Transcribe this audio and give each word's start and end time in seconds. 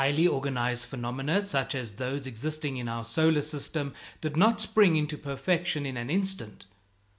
Highly 0.03 0.25
organized 0.27 0.87
phenomena 0.87 1.43
such 1.43 1.75
as 1.75 1.91
those 1.91 2.25
existing 2.25 2.77
in 2.77 2.89
our 2.89 3.03
solar 3.03 3.43
system 3.43 3.93
did 4.19 4.35
not 4.35 4.59
spring 4.59 4.95
into 4.95 5.15
perfection 5.15 5.85
in 5.85 5.95
an 5.95 6.09
instant. 6.09 6.65